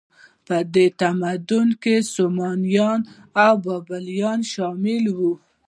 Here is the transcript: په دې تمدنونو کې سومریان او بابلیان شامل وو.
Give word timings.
په 0.47 0.57
دې 0.73 0.85
تمدنونو 0.99 1.73
کې 1.83 1.95
سومریان 2.13 2.99
او 3.45 3.53
بابلیان 3.65 4.39
شامل 4.51 5.03
وو. 5.17 5.33